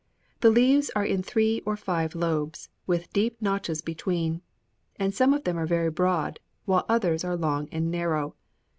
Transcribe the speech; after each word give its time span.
The 0.39 0.49
leaves 0.49 0.89
are 0.95 1.05
in 1.05 1.21
three 1.21 1.61
or 1.63 1.77
five 1.77 2.15
lobes, 2.15 2.69
with 2.87 3.13
deep 3.13 3.39
notches 3.39 3.83
between, 3.83 4.41
and 4.95 5.13
some 5.13 5.31
of 5.31 5.43
them 5.43 5.59
are 5.59 5.67
very 5.67 5.91
broad, 5.91 6.39
while 6.65 6.85
others 6.89 7.23
are 7.23 7.37
long 7.37 7.69
and 7.71 7.91
narrow. 7.91 8.33